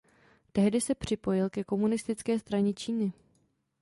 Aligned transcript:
Tehdy 0.53 0.81
se 0.81 0.95
připojil 0.95 1.49
ke 1.49 1.63
Komunistické 1.63 2.39
straně 2.39 2.73
Číny. 2.73 3.13